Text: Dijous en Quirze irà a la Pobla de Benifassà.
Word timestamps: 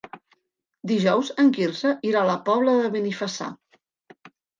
Dijous 0.91 1.27
en 1.43 1.51
Quirze 1.57 1.91
irà 2.11 2.23
a 2.25 2.27
la 2.29 2.37
Pobla 2.47 2.73
de 2.79 2.89
Benifassà. 2.97 3.51